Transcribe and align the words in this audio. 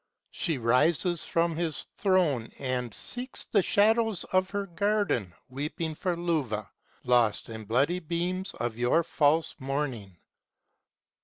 270 0.31 0.33
She 0.33 0.57
rises 0.57 1.25
from 1.25 1.55
his 1.55 1.83
throne 1.99 2.51
and 2.57 2.91
seeks 2.91 3.45
the 3.45 3.61
shadows 3.61 4.23
of 4.33 4.49
her 4.49 4.65
garden 4.65 5.31
Weeping 5.47 5.93
for 5.93 6.15
Luvah, 6.17 6.71
lost 7.03 7.49
in 7.49 7.65
bloody 7.65 7.99
beams 7.99 8.55
of 8.55 8.79
your 8.79 9.03
false 9.03 9.53
morning. 9.59 10.17